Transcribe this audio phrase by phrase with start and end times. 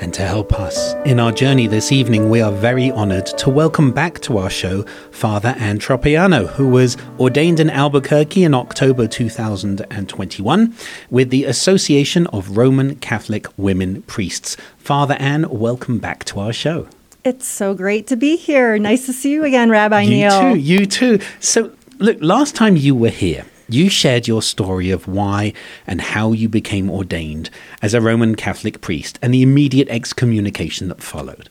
[0.00, 3.92] And to help us in our journey this evening, we are very honoured to welcome
[3.92, 10.74] back to our show Father Ann Tropiano, who was ordained in Albuquerque in October 2021
[11.10, 14.56] with the Association of Roman Catholic Women Priests.
[14.78, 16.88] Father Ann, welcome back to our show.
[17.22, 18.78] It's so great to be here.
[18.78, 20.56] Nice to see you again, Rabbi you Neil.
[20.56, 21.26] You too, you too.
[21.40, 25.52] So, look, last time you were here, you shared your story of why
[25.86, 27.50] and how you became ordained
[27.82, 31.48] as a Roman Catholic priest and the immediate excommunication that followed.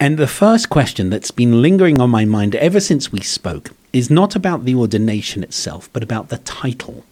[0.00, 4.10] And the first question that's been lingering on my mind ever since we spoke is
[4.10, 7.04] not about the ordination itself, but about the title.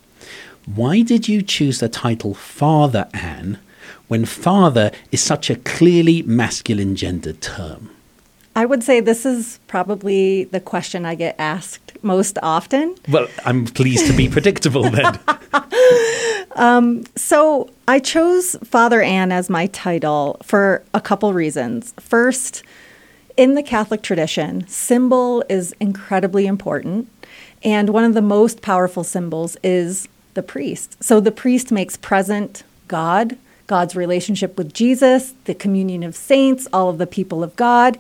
[0.67, 3.59] Why did you choose the title Father Ann
[4.09, 7.91] when father is such a clearly masculine gendered term?
[8.57, 12.97] I would say this is probably the question I get asked most often.
[13.07, 15.19] Well, I'm pleased to be predictable then.
[16.57, 21.93] um, so I chose Father Ann as my title for a couple reasons.
[22.01, 22.63] First,
[23.37, 27.11] in the Catholic tradition, symbol is incredibly important.
[27.63, 30.97] And one of the most powerful symbols is the priest.
[31.05, 36.89] So the priest makes present God, God's relationship with Jesus, the communion of saints, all
[36.89, 37.99] of the people of God.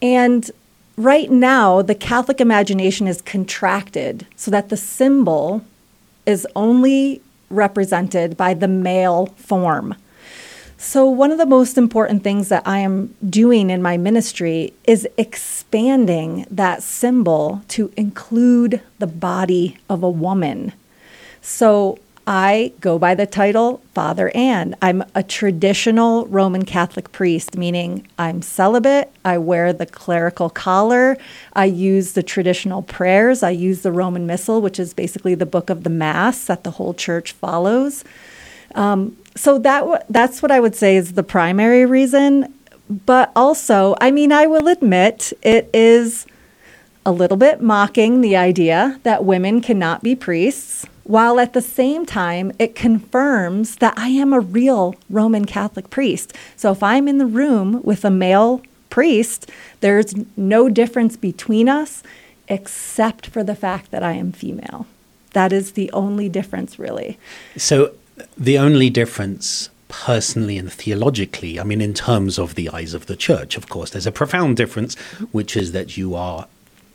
[0.00, 0.50] And
[0.96, 5.64] right now, the Catholic imagination is contracted so that the symbol
[6.26, 9.94] is only represented by the male form.
[10.80, 15.08] So, one of the most important things that I am doing in my ministry is
[15.16, 20.72] expanding that symbol to include the body of a woman.
[21.42, 21.98] So,
[22.30, 24.76] I go by the title Father Ann.
[24.82, 29.10] I'm a traditional Roman Catholic priest, meaning I'm celibate.
[29.24, 31.16] I wear the clerical collar.
[31.54, 33.42] I use the traditional prayers.
[33.42, 36.72] I use the Roman Missal, which is basically the book of the Mass that the
[36.72, 38.04] whole church follows.
[38.74, 42.52] Um, so that that's what I would say is the primary reason.
[43.06, 46.26] But also, I mean, I will admit it is
[47.06, 52.04] a little bit mocking the idea that women cannot be priests while at the same
[52.04, 56.34] time it confirms that I am a real Roman Catholic priest.
[56.54, 58.60] So if I'm in the room with a male
[58.90, 62.02] priest, there's no difference between us
[62.46, 64.86] except for the fact that I am female.
[65.32, 67.18] That is the only difference, really.
[67.56, 67.94] So
[68.36, 73.16] the only difference personally and theologically, I mean, in terms of the eyes of the
[73.16, 74.94] church, of course, there's a profound difference,
[75.32, 76.46] which is that you are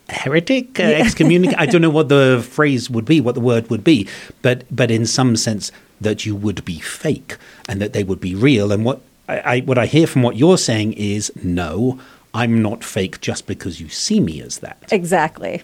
[0.08, 1.58] heretic, uh, excommunicate.
[1.58, 4.08] I don't know what the phrase would be, what the word would be,
[4.42, 7.36] but but in some sense that you would be fake
[7.68, 8.72] and that they would be real.
[8.72, 11.98] And what I, I what I hear from what you're saying is no,
[12.32, 14.82] I'm not fake just because you see me as that.
[14.90, 15.62] Exactly.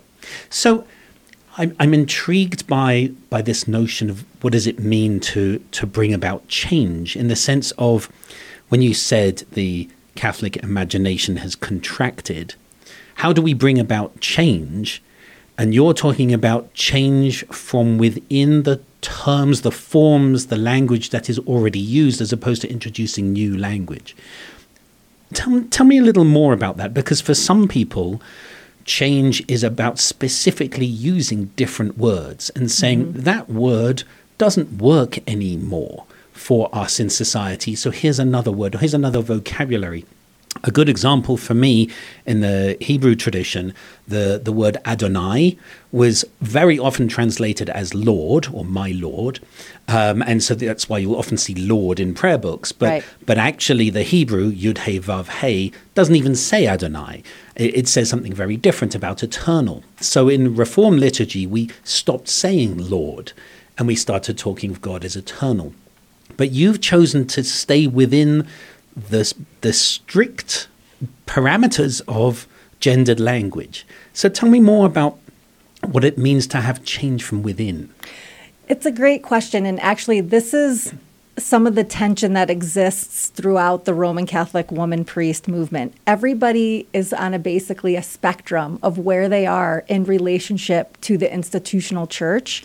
[0.49, 0.85] So.
[1.57, 6.15] I'm, I'm intrigued by by this notion of what does it mean to to bring
[6.15, 8.09] about change in the sense of
[8.69, 12.55] when you said the Catholic imagination has contracted
[13.21, 15.03] how do we bring about change?
[15.59, 21.39] And you're talking about change from within the terms, the forms, the language that is
[21.41, 24.17] already used, as opposed to introducing new language.
[25.35, 28.23] Tell, tell me a little more about that, because for some people,
[28.87, 33.21] change is about specifically using different words and saying mm-hmm.
[33.21, 34.03] that word
[34.39, 37.77] doesn't work anymore for us in society.
[37.77, 40.07] So here's another word, here's another vocabulary
[40.65, 41.89] a good example for me
[42.27, 43.73] in the Hebrew tradition,
[44.07, 45.57] the, the word Adonai
[45.93, 49.41] was very often translated as Lord or my Lord.
[49.89, 52.73] Um, and so that's why you'll often see Lord in prayer books.
[52.73, 53.05] But, right.
[53.25, 57.23] but actually, the Hebrew, Yud He Vav He, doesn't even say Adonai.
[57.57, 59.83] It, it says something very different about eternal.
[60.01, 63.33] So in Reform liturgy, we stopped saying Lord
[63.79, 65.73] and we started talking of God as eternal.
[66.37, 68.47] But you've chosen to stay within
[68.97, 70.69] the, the strict
[71.27, 72.47] parameters of
[72.81, 73.87] gendered language.
[74.13, 75.19] So tell me more about
[75.85, 77.93] what it means to have change from within.
[78.69, 79.67] It's a great question.
[79.67, 80.95] And actually, this is
[81.39, 85.95] some of the tension that exists throughout the Roman Catholic woman priest movement.
[86.07, 91.33] Everybody is on a basically a spectrum of where they are in relationship to the
[91.33, 92.63] institutional church.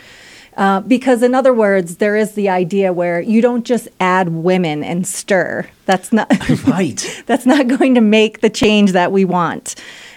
[0.58, 4.84] Uh, because, in other words, there is the idea where you don't just add women
[4.84, 5.68] and stir.
[5.86, 6.30] That's not
[6.68, 7.24] right.
[7.26, 9.76] that's not going to make the change that we want.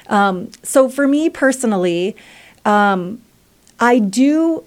[0.09, 2.17] Um, so, for me personally,
[2.65, 3.21] um,
[3.81, 4.65] I do.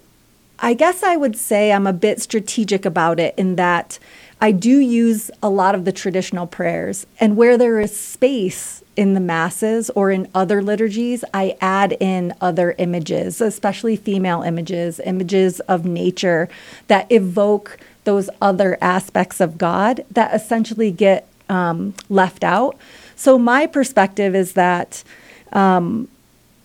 [0.58, 3.98] I guess I would say I'm a bit strategic about it in that
[4.42, 9.14] I do use a lot of the traditional prayers, and where there is space in
[9.14, 15.60] the masses or in other liturgies, I add in other images, especially female images, images
[15.60, 16.48] of nature
[16.88, 22.76] that evoke those other aspects of God that essentially get um, left out.
[23.14, 25.04] So, my perspective is that
[25.52, 26.08] um,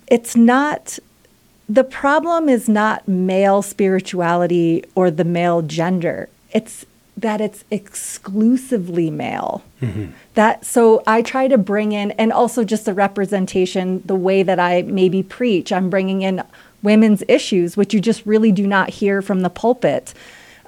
[0.07, 0.97] it's not,
[1.69, 6.27] the problem is not male spirituality or the male gender.
[6.51, 6.83] It's
[7.17, 9.63] that it's exclusively male.
[9.81, 10.11] Mm-hmm.
[10.35, 14.59] That so I try to bring in and also just the representation, the way that
[14.59, 15.71] I maybe preach.
[15.73, 16.43] I'm bringing in
[16.83, 20.13] women's issues, which you just really do not hear from the pulpit.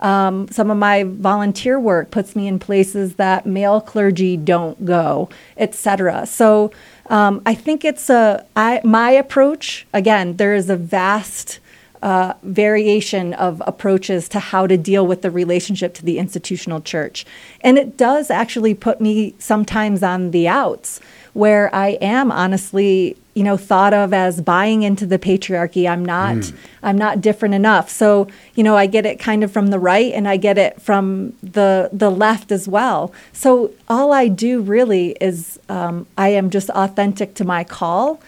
[0.02, 5.30] Um, some of my volunteer work puts me in places that male clergy don't go,
[5.58, 6.26] etc.
[6.26, 6.72] So
[7.08, 9.86] um, I think it's a I, my approach.
[9.94, 11.60] Again, there is a vast
[12.02, 17.26] uh, variation of approaches to how to deal with the relationship to the institutional church.
[17.62, 21.02] And it does actually put me sometimes on the outs
[21.34, 25.90] where I am honestly, you know, thought of as buying into the patriarchy.
[25.90, 26.56] I'm not mm.
[26.82, 27.90] I'm not different enough.
[27.90, 30.82] So, you know, I get it kind of from the right and I get it
[30.82, 33.14] from the the left as well.
[33.34, 38.20] So all I do really is um, I am just authentic to my call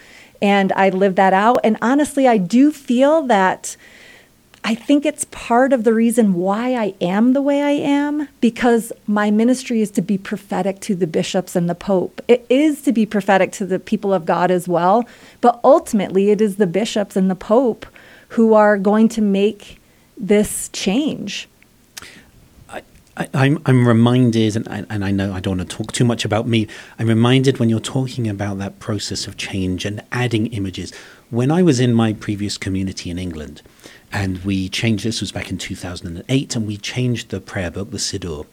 [0.41, 1.59] and I live that out.
[1.63, 3.75] And honestly, I do feel that
[4.63, 8.91] I think it's part of the reason why I am the way I am because
[9.07, 12.21] my ministry is to be prophetic to the bishops and the pope.
[12.27, 15.07] It is to be prophetic to the people of God as well,
[15.41, 17.87] but ultimately it is the bishops and the pope
[18.29, 19.81] who are going to make
[20.15, 21.49] this change.
[23.33, 25.91] I, am I'm, I'm reminded, and I, and I know I don't want to talk
[25.91, 26.67] too much about me.
[26.97, 30.91] I'm reminded when you're talking about that process of change and adding images.
[31.29, 33.61] When I was in my previous community in England,
[34.11, 37.97] and we changed this was back in 2008, and we changed the prayer book, the
[37.97, 38.47] Siddur,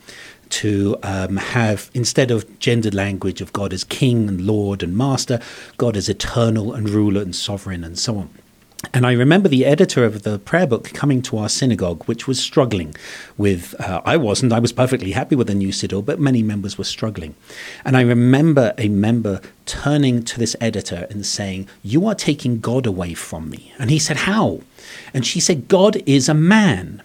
[0.51, 5.41] to um, have instead of gendered language of God as King and Lord and Master,
[5.79, 8.31] God as eternal and ruler and sovereign and so on.
[8.95, 12.39] And I remember the editor of the prayer book coming to our synagogue, which was
[12.39, 12.95] struggling
[13.37, 13.75] with.
[13.81, 16.85] Uh, I wasn't, I was perfectly happy with the new Siddur, but many members were
[16.85, 17.35] struggling.
[17.85, 22.87] And I remember a member turning to this editor and saying, You are taking God
[22.87, 23.75] away from me.
[23.81, 24.61] And he said, How?
[25.13, 27.03] And she said, God is a man.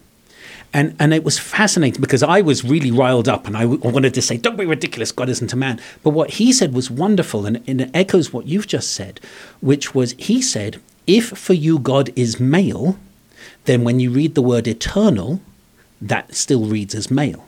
[0.76, 4.24] And, and it was fascinating because I was really riled up and I wanted to
[4.24, 5.80] say, don't be ridiculous, God isn't a man.
[6.02, 9.20] But what he said was wonderful and, and it echoes what you've just said,
[9.62, 12.98] which was he said, if for you God is male,
[13.66, 15.42] then when you read the word eternal,
[16.02, 17.48] that still reads as male.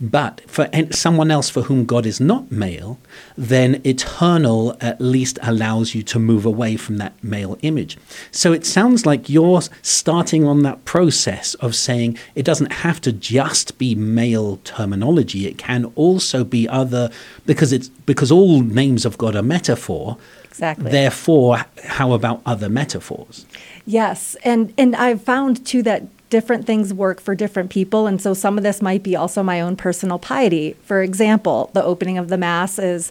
[0.00, 2.98] But for someone else for whom God is not male,
[3.36, 7.96] then eternal at least allows you to move away from that male image.
[8.30, 13.12] So it sounds like you're starting on that process of saying it doesn't have to
[13.12, 15.46] just be male terminology.
[15.46, 17.10] It can also be other
[17.46, 20.18] because it's because all names of God are metaphor.
[20.44, 20.90] Exactly.
[20.90, 23.46] Therefore, how about other metaphors?
[23.86, 28.34] Yes, and and I've found too that different things work for different people, and so
[28.34, 30.74] some of this might be also my own personal piety.
[30.82, 33.10] For example, the opening of the mass is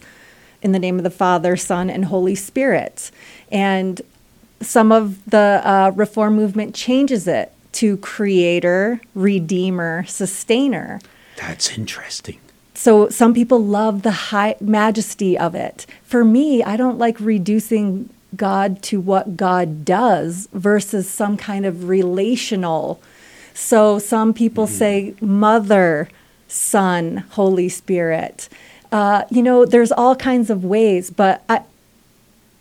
[0.62, 3.10] in the name of the Father, Son, and Holy Spirit,
[3.50, 4.00] and
[4.60, 10.98] some of the uh, reform movement changes it to Creator, Redeemer, Sustainer.
[11.36, 12.38] That's interesting.
[12.72, 15.86] So some people love the high majesty of it.
[16.02, 21.88] For me, I don't like reducing God to what God does versus some kind of
[21.88, 23.00] relational.
[23.54, 24.70] So some people mm.
[24.70, 26.08] say mother,
[26.48, 28.48] son, Holy Spirit.
[28.92, 31.62] Uh, you know, there's all kinds of ways, but I,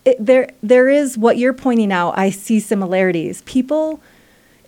[0.05, 2.17] it, there there is what you're pointing out.
[2.17, 3.41] I see similarities.
[3.44, 4.01] People,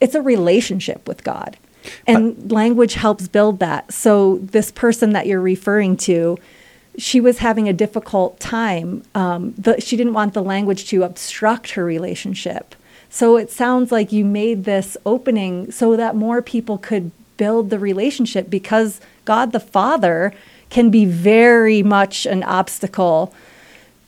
[0.02, 1.58] it's a relationship with God.
[2.06, 3.94] And language helps build that.
[3.94, 6.38] So, this person that you're referring to,
[6.98, 9.04] she was having a difficult time.
[9.14, 12.76] Um, the, she didn't want the language to obstruct her relationship.
[13.10, 17.80] So, it sounds like you made this opening so that more people could build the
[17.80, 20.34] relationship because God the Father
[20.70, 23.34] can be very much an obstacle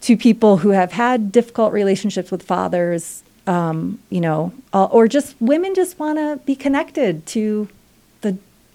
[0.01, 5.35] to people who have had difficult relationships with fathers um, you know, uh, or just
[5.39, 7.67] women just want to be connected to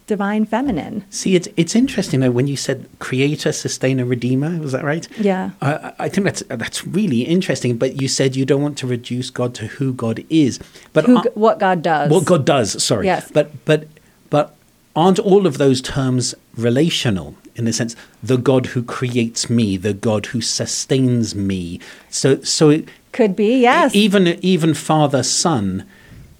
[0.07, 1.03] divine feminine.
[1.09, 4.59] See, it's it's interesting though when you said creator, sustainer, redeemer.
[4.59, 5.07] Was that right?
[5.19, 5.51] Yeah.
[5.61, 7.77] I, I think that's that's really interesting.
[7.77, 10.59] But you said you don't want to reduce God to who God is,
[10.93, 12.11] but Who, are- what God does.
[12.11, 12.83] what God does.
[12.83, 13.05] Sorry.
[13.07, 13.31] Yes.
[13.31, 13.87] But but
[14.29, 14.55] but
[14.95, 19.93] aren't all of those terms relational in the sense the God who creates me, the
[19.93, 21.79] God who sustains me?
[22.09, 23.95] So so it, Could be, yes.
[23.95, 25.85] even even father son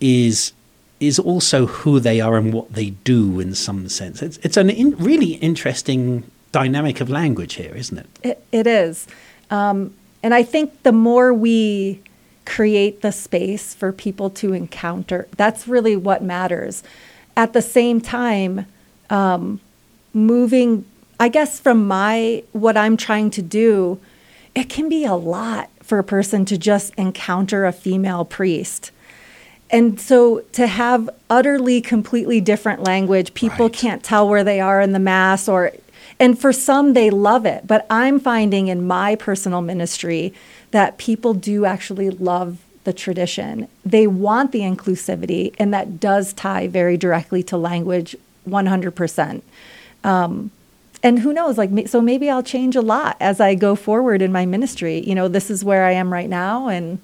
[0.01, 0.51] is
[0.99, 4.21] is also who they are and what they do in some sense.
[4.21, 8.07] It's it's an in, really interesting dynamic of language here, isn't it?
[8.23, 9.07] It, it is.
[9.51, 12.01] Um, and I think the more we
[12.45, 16.83] create the space for people to encounter, that's really what matters.
[17.35, 18.65] At the same time,
[19.09, 19.59] um,
[20.13, 20.85] moving,
[21.19, 23.99] I guess, from my, what I'm trying to do,
[24.55, 28.91] it can be a lot for a person to just encounter a female priest.
[29.71, 33.73] And so to have utterly completely different language, people Right.
[33.73, 35.71] can't tell where they are in the mass or
[36.17, 40.33] and for some they love it, but I'm finding in my personal ministry
[40.71, 43.67] that people do actually love the tradition.
[43.85, 48.15] They want the inclusivity and that does tie very directly to language
[48.47, 49.41] 100%.
[50.03, 50.51] Um,
[51.03, 54.31] and who knows like so maybe I'll change a lot as I go forward in
[54.31, 54.99] my ministry.
[54.99, 56.99] You know, this is where I am right now and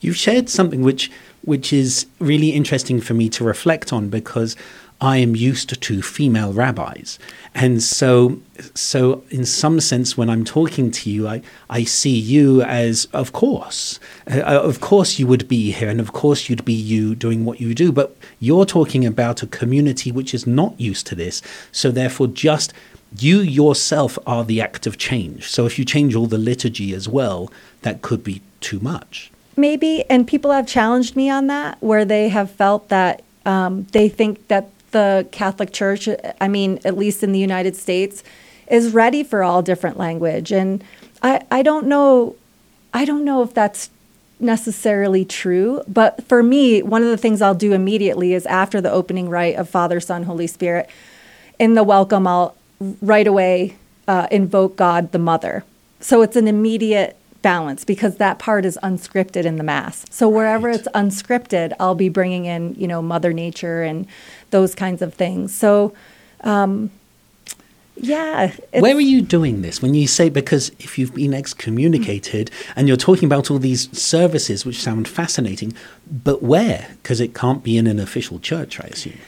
[0.00, 1.10] You've shared something which
[1.42, 4.56] which is really interesting for me to reflect on because
[5.00, 7.20] I am used to female rabbis.
[7.54, 8.40] And so
[8.74, 13.32] so in some sense when I'm talking to you I, I see you as of
[13.32, 17.44] course uh, of course you would be here and of course you'd be you doing
[17.44, 21.42] what you do but you're talking about a community which is not used to this.
[21.70, 22.72] So therefore just
[23.16, 25.48] you yourself are the act of change.
[25.48, 30.04] So if you change all the liturgy as well that could be too much maybe
[30.08, 34.46] and people have challenged me on that where they have felt that um, they think
[34.48, 36.08] that the catholic church
[36.40, 38.24] i mean at least in the united states
[38.68, 40.52] is ready for all different language.
[40.52, 40.82] And
[41.22, 42.36] i, I don't know
[42.94, 43.90] i don't know if that's
[44.40, 48.90] necessarily true but for me one of the things i'll do immediately is after the
[48.90, 50.88] opening rite of father son holy spirit
[51.58, 52.54] in the welcome i'll
[53.02, 53.76] right away
[54.08, 55.64] uh, invoke god the mother.
[56.00, 60.66] So it's an immediate balance because that part is unscripted in the mass so wherever
[60.68, 60.78] Right.
[60.78, 64.06] it's unscripted i'll be bringing in you know mother nature and
[64.50, 65.92] those kinds of things so
[66.42, 66.90] um,
[67.96, 72.86] yeah Where are you doing this when you say because if you've been excommunicated and
[72.88, 75.72] you're talking about all these services which sound fascinating,
[76.08, 76.88] but where?
[77.02, 79.18] Because it can't be in an official church, I assume.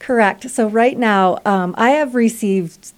[0.00, 0.50] Correct.
[0.50, 2.92] So right now, um, I have received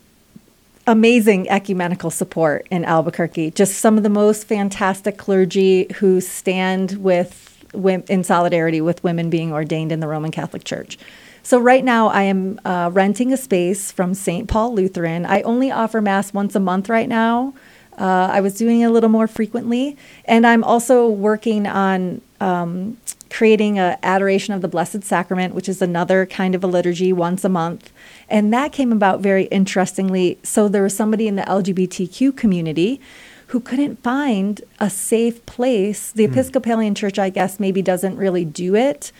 [0.87, 3.53] amazing ecumenical support in Albuquerque.
[3.53, 9.53] Just some of the most fantastic clergy who stand with in solidarity with women being
[9.53, 10.99] ordained in the Roman Catholic Church.
[11.43, 14.49] So right now, I am uh, renting a space from St.
[14.49, 15.25] Paul Lutheran.
[15.25, 17.55] I only offer mass once a month right now.
[18.01, 22.97] Uh, I was doing it a little more frequently, and I'm also working on um,
[23.29, 27.45] creating a adoration of the Blessed Sacrament, which is another kind of a liturgy once
[27.45, 27.93] a month.
[28.31, 30.39] And that came about very interestingly.
[30.43, 33.01] So there was somebody in the LGBTQ community
[33.49, 36.11] who couldn't find a safe place.
[36.13, 39.13] The Episcopalian Church, I guess, maybe doesn't really do it,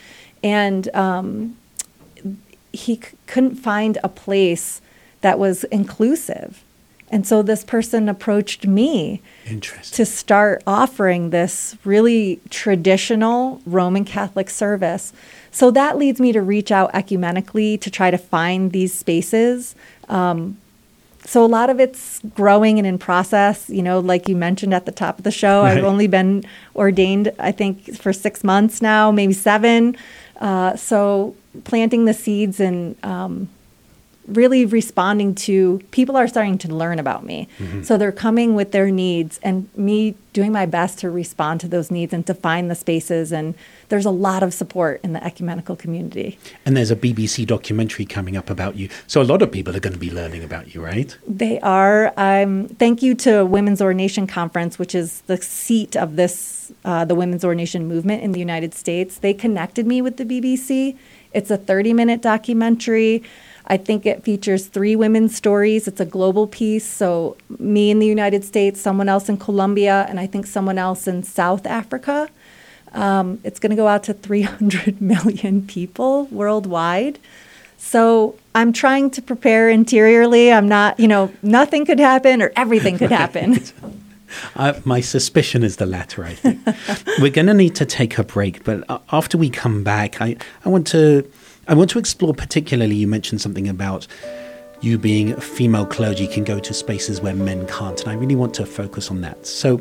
[0.43, 1.57] and um,
[2.73, 4.81] he c- couldn't find a place
[5.21, 6.65] that was inclusive.
[7.11, 9.21] And so this person approached me
[9.93, 15.13] to start offering this really traditional Roman Catholic service.
[15.51, 19.75] So that leads me to reach out ecumenically to try to find these spaces.
[20.09, 20.57] Um,
[21.25, 23.69] so a lot of it's growing and in process.
[23.69, 25.77] You know, like you mentioned at the top of the show, Right.
[25.77, 26.45] I've only been
[26.77, 29.97] ordained, I think, for six months now, maybe seven.
[30.41, 33.49] Uh, so planting the seeds and um,
[34.37, 37.49] really responding to people are starting to learn about me.
[37.83, 41.91] So they're coming with their needs and me doing my best to respond to those
[41.91, 43.33] needs and to find the spaces.
[43.33, 43.55] And
[43.89, 46.39] there's a lot of support in the ecumenical community.
[46.65, 48.89] And there's a BBC documentary coming up about you.
[49.07, 51.17] So a lot of people are going to be learning about you, right?
[51.27, 52.13] They are.
[52.17, 57.15] Um, thank you to Women's Ordination Conference, which is the seat of this, uh, the
[57.15, 59.19] women's ordination movement in the United States.
[59.19, 60.97] They connected me with the BBC.
[61.33, 63.23] It's a 30 minute documentary.
[63.71, 65.87] I think it features three women's stories.
[65.87, 66.85] It's a global piece.
[66.85, 71.07] So, me in the United States, someone else in Colombia, and I think someone else
[71.07, 72.29] in South Africa.
[72.93, 77.21] Um, it's going to go out to 300 million people worldwide.
[77.79, 80.53] So I'm trying to prepare interiorly.
[80.53, 83.61] I'm not, you know, nothing could happen or everything could happen.
[84.57, 86.61] Uh, my suspicion is the latter, I think.
[87.21, 90.69] We're going to need to take a break, but after we come back, I, I
[90.69, 91.31] want to.
[91.71, 94.09] I want to explore particularly, you mentioned something about
[94.81, 98.01] you being a female clergy can go to spaces where men can't.
[98.01, 99.47] And I really want to focus on that.
[99.47, 99.81] So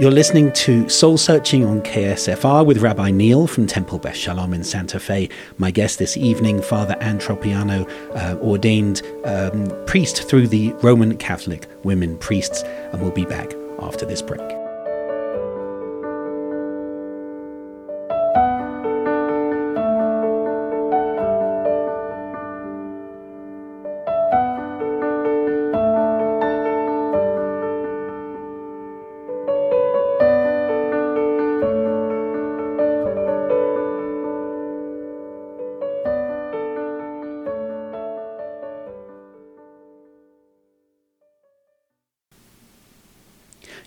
[0.00, 4.64] you're listening to Soul Searching on KSFR with Rabbi Neil from Temple Beth Shalom in
[4.64, 5.28] Santa Fe.
[5.56, 11.68] My guest this evening, Father Ann Tropiano, uh, ordained um, priest through the Roman Catholic
[11.84, 12.62] Women Priests.
[12.62, 14.59] And we'll be back after this break.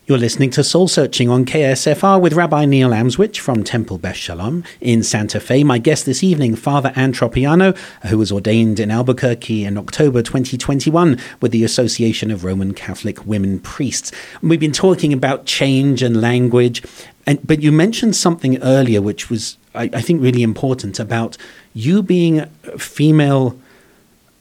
[0.05, 4.65] You're listening to Soul Searching on KSFR with Rabbi Neil Amswych from Temple Beth Shalom
[4.81, 5.63] in Santa Fe.
[5.63, 11.17] My guest this evening, Father Ann Tropiano, who was ordained in Albuquerque in October 2021
[11.39, 14.11] with the Association of Roman Catholic Women Priests.
[14.41, 16.83] We've been talking about change and language,
[17.25, 21.37] and, but you mentioned something earlier which was, I, I think, really important about
[21.73, 22.45] you being
[22.77, 23.57] female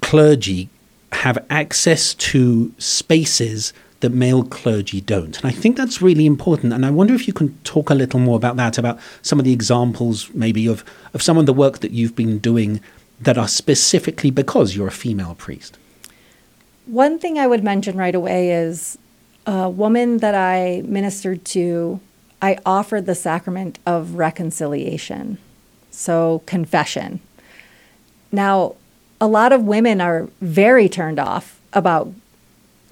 [0.00, 0.70] clergy
[1.12, 5.36] have access to spaces that male clergy don't.
[5.38, 6.72] And I think that's really important.
[6.72, 9.44] And I wonder if you can talk a little more about that, about some of
[9.44, 12.80] the examples maybe of, of some of the work that you've been doing
[13.20, 15.78] that are specifically because you're a female priest.
[16.86, 18.98] One thing I would mention right away is
[19.46, 22.00] a woman that I ministered to,
[22.40, 25.38] I offered the sacrament of reconciliation,
[25.92, 27.20] so confession.
[28.32, 28.74] Now,
[29.20, 32.12] a lot of women are very turned off about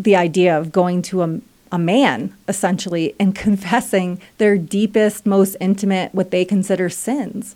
[0.02, 1.40] the idea of going to a,
[1.71, 7.54] a man, essentially, and confessing their deepest, most intimate, what they consider sins.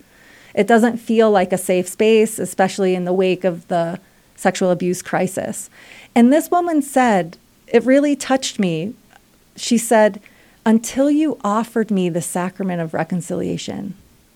[0.54, 3.98] It doesn't feel like a safe space, especially in the wake of the
[4.36, 5.68] sexual abuse crisis.
[6.14, 7.36] And this woman said,
[7.66, 8.94] it really touched me.
[9.56, 10.20] She said,
[10.64, 13.94] Until you offered me the sacrament of reconciliation,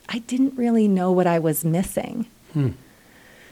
[0.08, 2.26] I didn't really know what I was missing.
[2.52, 2.70] Hmm.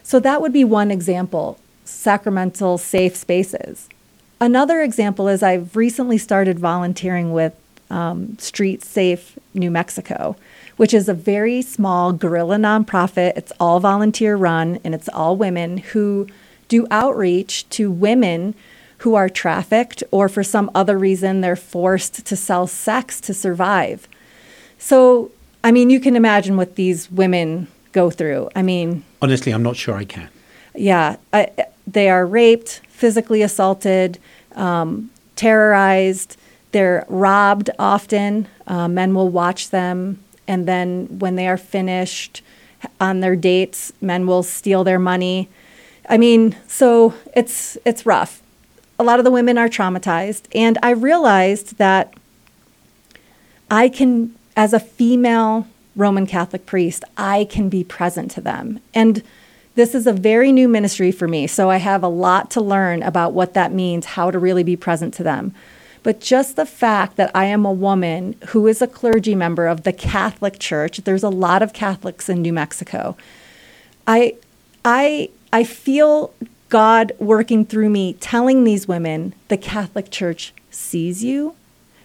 [0.03, 3.87] So that would be one example sacramental safe spaces.
[4.39, 7.53] Another example is I've recently started volunteering with
[7.89, 10.35] um, Street Safe New Mexico,
[10.75, 13.33] which is a very small guerrilla nonprofit.
[13.35, 16.27] It's all volunteer run and it's all women who
[16.67, 18.53] do outreach to women
[18.99, 24.07] who are trafficked or for some other reason they're forced to sell sex to survive.
[24.77, 25.31] So,
[25.63, 28.49] I mean, you can imagine what these women go through.
[28.55, 30.29] I mean, honestly, I'm not sure I can.
[30.75, 31.49] Yeah, I,
[31.87, 34.17] they are raped, physically assaulted,
[34.55, 36.35] um, terrorized.
[36.71, 38.47] They're robbed often.
[38.65, 42.41] Uh, men will watch them, and then when they are finished
[42.99, 45.47] on their dates, men will steal their money.
[46.09, 48.41] I mean, so it's it's rough.
[48.99, 52.13] A lot of the women are traumatized, and I realized that
[53.69, 58.79] I can, as a female Roman Catholic priest, I can be present to them.
[58.93, 59.21] And
[59.77, 63.03] this is a very new ministry for me, so I have a lot to learn
[63.03, 65.53] about what that means, how to really be present to them.
[66.01, 69.83] But just the fact that I am a woman who is a clergy member of
[69.83, 73.15] the Catholic Church, there's a lot of Catholics in New Mexico.
[74.07, 74.37] I
[74.83, 76.33] I I feel
[76.69, 81.53] God working through me telling these women the Catholic Church sees you.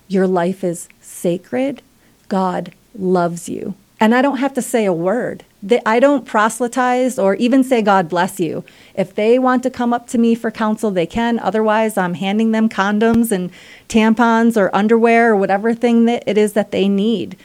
[0.08, 1.80] Your life is sacred.
[2.28, 3.76] God loves you.
[3.98, 5.46] And I don't have to say a word.
[5.86, 8.64] I don't proselytize or even say God bless you.
[8.94, 11.38] If they want to come up to me for counsel, they can.
[11.38, 13.50] Otherwise, I'm handing them condoms and
[13.88, 17.36] tampons or underwear or whatever thing that it is that they need.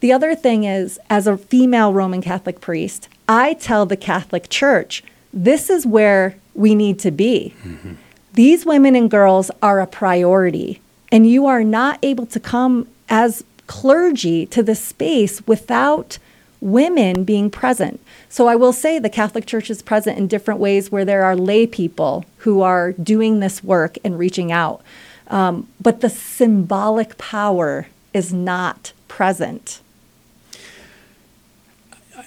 [0.00, 5.02] The other thing is, as a female Roman Catholic priest, I tell the Catholic Church
[5.32, 7.54] this is where we need to be.
[7.64, 7.94] Mm-hmm.
[8.34, 13.42] These women and girls are a priority, and you are not able to come as
[13.66, 16.18] clergy to the space without
[16.60, 18.00] women being present.
[18.28, 21.36] So I will say the Catholic Church is present in different ways where there are
[21.36, 24.82] lay people who are doing this work and reaching out.
[25.28, 29.80] Um, but the symbolic power is not present.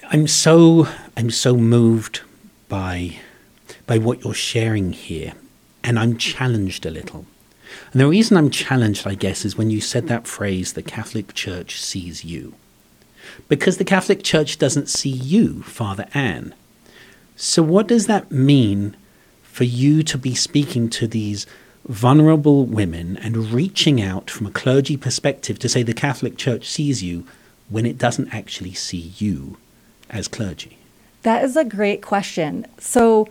[0.09, 2.21] I'm so I'm so moved
[2.69, 3.17] by
[3.87, 5.33] by what you're sharing here,
[5.83, 7.25] and I'm challenged a little.
[7.91, 11.33] And the reason I'm challenged, I guess, is when you said that phrase, the Catholic
[11.33, 12.55] Church sees you.
[13.47, 16.53] Because the Catholic Church doesn't see you, Father Ann.
[17.35, 18.95] So, what does that mean
[19.43, 21.45] for you to be speaking to these
[21.85, 27.03] vulnerable women and reaching out from a clergy perspective to say the Catholic Church sees
[27.03, 27.25] you
[27.69, 29.57] when it doesn't actually see you
[30.09, 30.77] as clergy?
[31.23, 32.65] That is a great question.
[32.77, 33.27] So,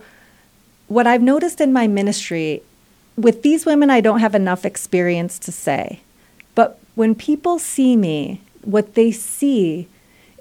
[0.87, 2.61] what I've noticed in my ministry,
[3.17, 6.01] with these women, I don't have enough experience to say.
[6.53, 9.87] But when people see me, what they see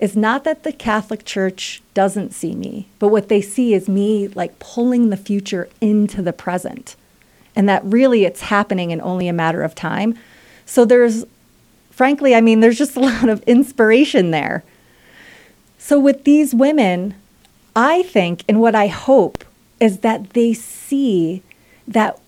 [0.00, 4.28] is not that the Catholic Church doesn't see me, but what they see is me
[4.28, 6.96] like pulling the future into the present.
[7.54, 10.18] And that really it's happening in only a matter of time.
[10.64, 11.26] So there's,
[11.90, 14.64] frankly, I mean, there's just a lot of inspiration there.
[15.78, 17.14] So with these women,
[17.76, 19.44] I think, and what I hope
[19.80, 21.42] is that they see
[21.88, 22.18] that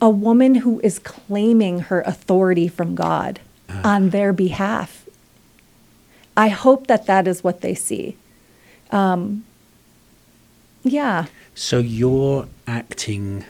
[0.00, 3.80] a woman who is claiming her authority from God uh.
[3.84, 5.07] on their behalf.
[6.38, 8.16] I hope that that is what they see.
[8.92, 9.44] Um,
[10.84, 11.26] yeah.
[11.56, 13.44] So you're acting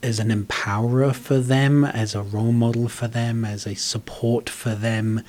[0.00, 4.76] as an empowerer for them, as a role model for them, as a support for
[4.76, 5.22] them,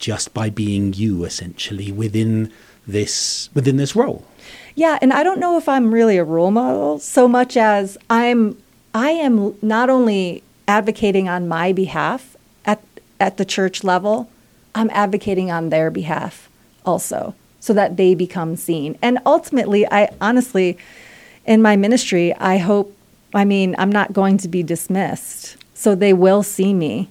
[0.00, 2.52] just by being you, essentially within
[2.84, 4.24] this within this role.
[4.74, 8.60] Yeah, and I don't know if I'm really a role model so much as I'm
[8.92, 12.82] I am not only advocating on my behalf at
[13.20, 14.28] at the church level,
[14.76, 16.48] I'm advocating on their behalf
[16.84, 18.96] also so that they become seen.
[19.02, 20.78] And ultimately, I honestly
[21.46, 22.92] in my ministry, I hope
[23.34, 25.56] I mean, I'm not going to be dismissed.
[25.74, 27.10] So they will see me.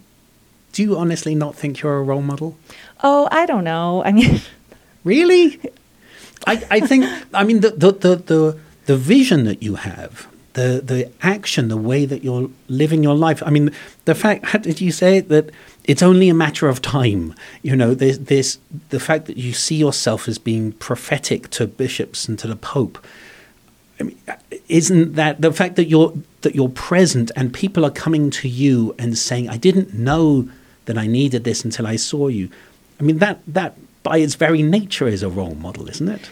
[0.72, 2.58] Do you honestly not think you're a role model?
[3.04, 4.04] Oh, I don't know.
[4.04, 4.42] I mean,
[5.04, 5.60] really?
[6.48, 10.82] I, I think, I mean, the, the, the, the, the vision that you have, the,
[10.84, 13.44] the action, the way that you're living your life.
[13.46, 13.72] I mean,
[14.06, 15.52] the fact, how did you say it, that
[15.88, 17.34] it's only a matter of time?
[17.62, 22.38] You know, there's the fact that you see yourself as being prophetic to bishops and
[22.40, 22.98] to the Pope
[24.00, 24.18] I mean,
[24.68, 28.94] isn't that the fact that you're that you're present and people are coming to you
[29.00, 30.50] and saying, "I didn't know
[30.86, 32.50] that I needed this until I saw you."
[33.00, 36.30] I mean, that that by its very nature is a role model, isn't it?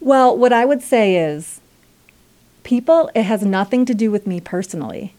[0.00, 1.60] Well, what I would say is,
[2.62, 3.10] people.
[3.14, 5.14] It has nothing to do with me personally.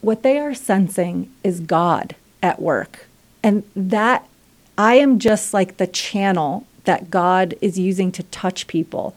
[0.00, 3.06] What they are sensing is God at work,
[3.42, 4.26] and that
[4.78, 9.14] I am just like the channel that God is using to touch people.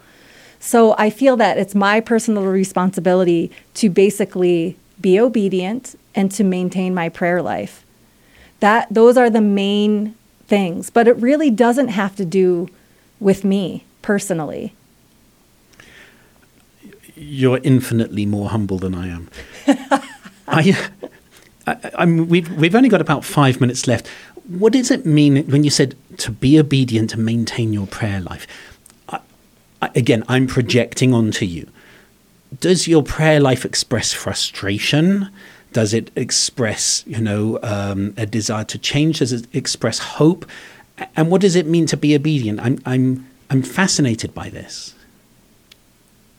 [0.60, 6.94] So I feel that it's my personal responsibility to basically be obedient and to maintain
[6.94, 7.86] my prayer life.
[8.60, 10.16] That those are the main
[10.48, 12.70] things, but it really doesn't have to do
[13.20, 14.74] with me personally.
[17.16, 19.30] You're infinitely more humble than I am.
[20.48, 20.90] I,
[21.68, 24.08] I, I mean, we've we've only got about five minutes left.
[24.48, 28.48] What does it mean when you said to be obedient and maintain your prayer life?
[29.96, 31.68] again, I'm projecting onto you.
[32.60, 35.30] Does your prayer life express frustration?
[35.72, 39.20] Does it express, you know, um, a desire to change?
[39.20, 40.46] Does it express hope?
[41.16, 42.60] And what does it mean to be obedient?
[42.60, 44.94] I'm, I'm, I'm fascinated by this.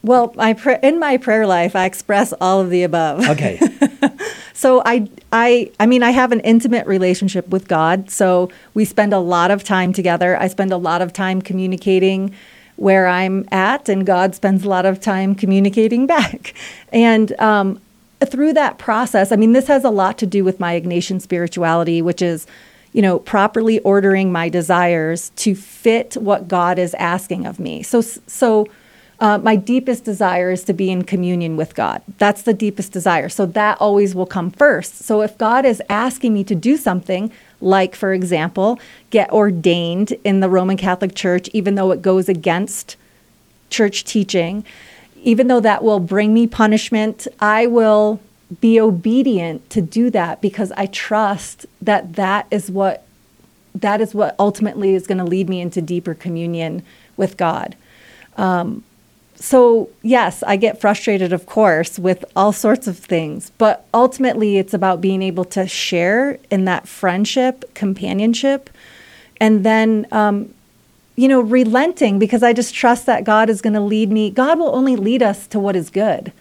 [0.02, 3.28] Well, I pr- in my prayer life, I express all of the above.
[3.28, 3.58] Okay.
[4.64, 8.08] so I, I, I mean, I have an intimate relationship with God.
[8.08, 10.40] So we spend a lot of time together.
[10.40, 12.34] I spend a lot of time communicating
[12.76, 16.54] where I'm at, and God spends a lot of time communicating back.
[16.94, 17.78] And um,
[18.24, 22.00] through that process, I mean, this has a lot to do with my Ignatian spirituality,
[22.00, 22.46] which is,
[22.94, 27.82] you know, properly ordering my desires to fit what God is asking of me.
[27.82, 28.66] So, so.
[29.24, 32.02] Uh, my deepest desire is to be in communion with God.
[32.18, 33.30] That's the deepest desire.
[33.30, 34.98] So that always will come first.
[34.98, 40.40] So if God is asking me to do something, like, for example, get ordained in
[40.40, 42.96] the Roman Catholic Church, even though it goes against
[43.70, 44.62] church teaching.
[45.22, 48.20] Even though that will bring me punishment, I will
[48.60, 53.06] be obedient to do that because I trust that that is what
[53.74, 56.82] that is what ultimately is going to lead me into deeper communion
[57.16, 57.74] with God.
[58.36, 58.84] Um,
[59.44, 64.72] so, yes, I get frustrated, of course, with all sorts of things, but ultimately it's
[64.72, 68.70] about being able to share in that friendship, companionship,
[69.42, 70.54] and then, um,
[71.14, 74.30] you know, relenting because I just trust that God is going to lead me.
[74.30, 76.32] God will only lead us to what is good.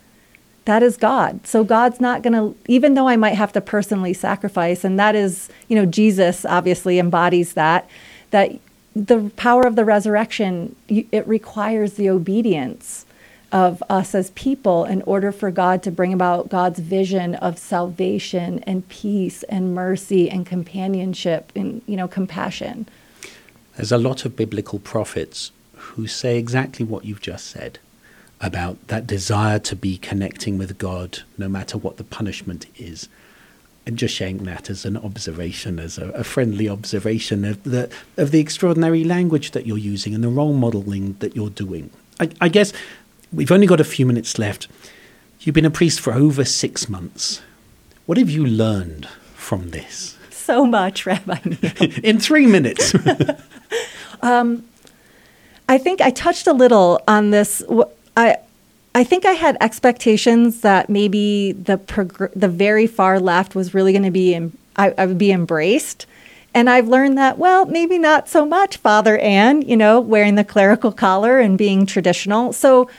[0.64, 1.46] That is God.
[1.46, 5.14] So God's not going to, even though I might have to personally sacrifice, and that
[5.14, 7.86] is, you know, Jesus obviously embodies that,
[8.30, 8.54] that
[8.96, 13.06] the power of the resurrection, it requires the obedience
[13.52, 18.60] of us as people in order for God to bring about God's vision of salvation
[18.66, 22.88] and peace and mercy and companionship and you know compassion.
[23.76, 27.80] There's a lot of biblical prophets who say exactly what you've just said
[28.42, 33.08] about that desire to be connecting with God no matter what the punishment is.
[33.86, 38.32] And just sharing that as an observation, as a, a, friendly observation of the of
[38.32, 41.90] the extraordinary language that you're using and the role modeling that you're doing.
[42.20, 42.72] I, I guess
[43.32, 44.68] we've only got a few minutes left.
[45.42, 47.42] You've been a priest for over six months.
[48.06, 50.18] What have you learned from this?
[50.30, 51.38] So much, Rabbi
[52.04, 52.94] In three minutes.
[54.22, 54.66] um,
[55.68, 57.64] I think I touched a little on this.
[58.16, 58.38] I
[58.96, 63.92] I think I had expectations that maybe the prog- the very far left was really
[63.92, 66.06] going to be em- I, I would be embraced.
[66.56, 70.44] And I've learned that, well, maybe not so much, Father Ann, you know, wearing the
[70.44, 72.54] clerical collar and being traditional.
[72.54, 72.90] So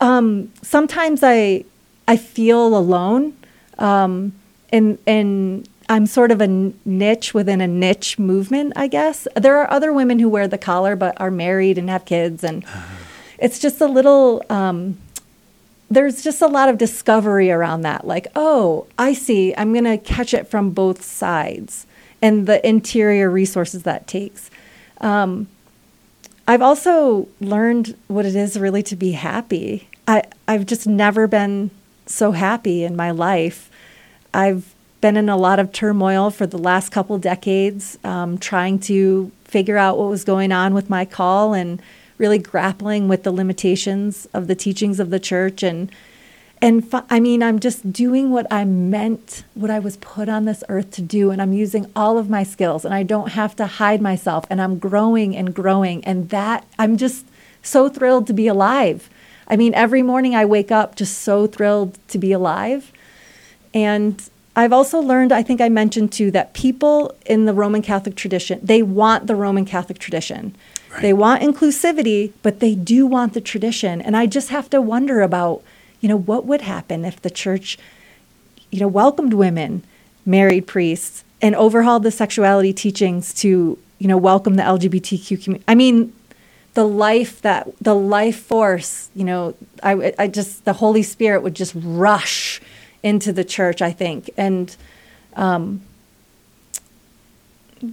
[0.00, 1.64] um, sometimes I
[2.08, 3.36] I feel alone,
[3.78, 4.32] um,
[4.72, 9.28] and and I'm sort of a niche within a niche movement, I guess.
[9.36, 12.64] There are other women who wear the collar but are married and have kids, and
[12.64, 12.94] uh-huh.
[13.38, 14.42] it's just a little.
[14.50, 14.98] Um,
[15.90, 18.06] there's just a lot of discovery around that.
[18.06, 19.54] Like, oh, I see.
[19.56, 21.86] I'm going to catch it from both sides,
[22.20, 24.50] and the interior resources that takes.
[25.00, 25.48] Um,
[26.48, 29.88] I've also learned what it is really to be happy.
[30.06, 31.70] I, I've just never been
[32.06, 33.70] so happy in my life.
[34.32, 39.30] I've been in a lot of turmoil for the last couple decades, um, trying to
[39.44, 41.80] figure out what was going on with my call and
[42.18, 45.90] really grappling with the limitations of the teachings of the church and
[46.62, 50.64] and I mean I'm just doing what I meant what I was put on this
[50.68, 53.66] earth to do and I'm using all of my skills and I don't have to
[53.66, 57.26] hide myself and I'm growing and growing and that I'm just
[57.62, 59.10] so thrilled to be alive.
[59.48, 62.90] I mean every morning I wake up just so thrilled to be alive.
[63.74, 64.22] And
[64.58, 68.58] I've also learned, I think I mentioned too, that people in the Roman Catholic tradition,
[68.62, 70.56] they want the Roman Catholic tradition.
[71.00, 74.00] They want inclusivity, but they do want the tradition.
[74.00, 75.62] And I just have to wonder about,
[76.00, 77.78] you know, what would happen if the church,
[78.70, 79.82] you know, welcomed women,
[80.24, 85.64] married priests, and overhauled the sexuality teachings to, you know, welcome the LGBTQ community.
[85.68, 86.12] I mean,
[86.74, 91.54] the life that the life force, you know, I, I just the Holy Spirit would
[91.54, 92.60] just rush
[93.02, 94.30] into the church, I think.
[94.36, 94.74] And
[95.36, 95.82] um,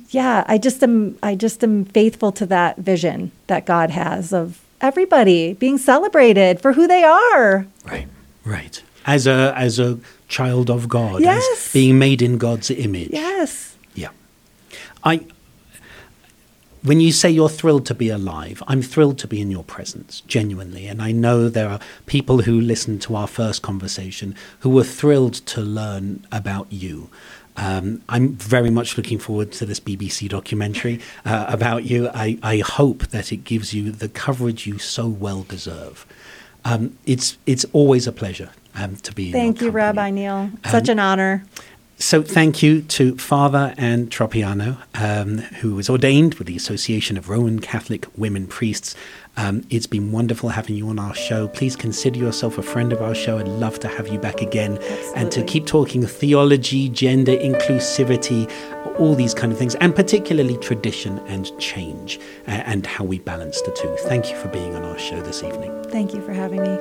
[0.09, 4.61] yeah, I just am I just am faithful to that vision that God has of
[4.81, 7.65] everybody being celebrated for who they are.
[7.85, 8.07] Right.
[8.45, 8.83] Right.
[9.05, 11.43] As a as a child of God, yes.
[11.53, 13.09] as being made in God's image.
[13.11, 13.75] Yes.
[13.95, 14.09] Yeah.
[15.03, 15.25] I
[16.83, 20.21] when you say you're thrilled to be alive, I'm thrilled to be in your presence,
[20.21, 20.85] genuinely.
[20.87, 25.33] And I know there are people who listened to our first conversation who were thrilled
[25.33, 27.09] to learn about you.
[27.55, 32.09] Um, I'm very much looking forward to this BBC documentary uh, about you.
[32.09, 36.05] I, I, hope that it gives you the coverage you so well deserve.
[36.65, 39.31] Um, it's it's always a pleasure um, to be.
[39.31, 40.49] Thank you, Rabbi Neil.
[40.65, 41.45] Such um, an honor.
[41.99, 47.29] So, thank you to Father Ann Tropiano, um, who was ordained with the Association of
[47.29, 48.95] Roman Catholic Women Priests.
[49.37, 51.47] Um, it's been wonderful having you on our show.
[51.47, 53.37] Please consider yourself a friend of our show.
[53.39, 55.21] I'd love to have you back again Absolutely.
[55.21, 58.51] and to keep talking theology, gender, inclusivity,
[58.99, 63.61] all these kind of things, and particularly tradition and change uh, and how we balance
[63.61, 63.95] the two.
[64.07, 65.71] Thank you for being on our show this evening.
[65.85, 66.79] Thank you for having me.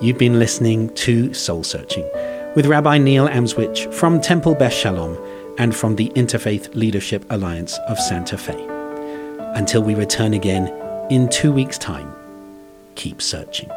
[0.00, 2.08] You've been listening to Soul Searching
[2.54, 5.16] with Rabbi Neil Amswych from Temple Beth Shalom
[5.58, 8.66] and from the Interfaith Leadership Alliance of Santa Fe.
[9.54, 10.68] Until we return again
[11.10, 12.12] in two weeks' time,
[12.94, 13.70] keep searching.